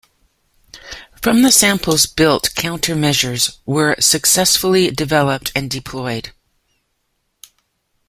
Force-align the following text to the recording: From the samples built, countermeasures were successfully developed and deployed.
From 1.21 1.43
the 1.43 1.51
samples 1.51 2.07
built, 2.07 2.55
countermeasures 2.55 3.57
were 3.67 3.95
successfully 4.01 4.89
developed 4.89 5.51
and 5.55 5.69
deployed. 5.69 6.31